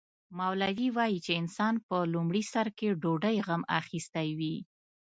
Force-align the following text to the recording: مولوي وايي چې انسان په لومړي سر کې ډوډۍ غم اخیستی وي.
مولوي 0.37 0.87
وايي 0.97 1.19
چې 1.25 1.31
انسان 1.41 1.73
په 1.87 1.97
لومړي 2.13 2.43
سر 2.53 2.67
کې 2.77 2.97
ډوډۍ 3.01 3.37
غم 3.47 3.61
اخیستی 3.79 4.29
وي. 4.39 4.55